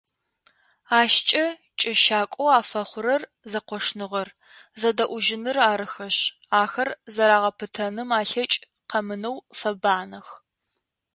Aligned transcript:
Ащкӏэ 0.99 1.45
кӏэщакӏоу 1.79 2.49
афэхъурэр 2.59 3.23
зэкъошныгъэр, 3.51 4.29
зэдэӏужьыныр 4.79 5.57
арыхэшъ, 5.71 6.21
ахэр 6.61 6.89
зэрагъэпытэным 7.13 8.09
алъэкӏ 8.19 8.57
къэмынэу 8.89 9.37
фэбанэх. 9.59 10.27